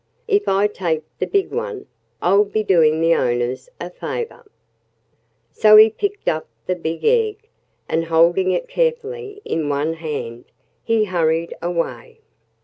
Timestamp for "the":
1.19-1.27, 2.99-3.13, 6.65-6.73